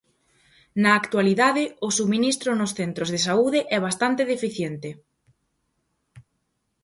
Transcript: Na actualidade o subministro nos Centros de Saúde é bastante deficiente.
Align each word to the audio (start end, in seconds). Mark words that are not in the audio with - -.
Na 0.81 0.91
actualidade 1.01 1.63
o 1.87 1.89
subministro 1.97 2.49
nos 2.59 2.71
Centros 2.79 3.09
de 3.13 3.19
Saúde 3.27 3.59
é 3.77 3.79
bastante 3.87 4.21
deficiente. 4.33 4.89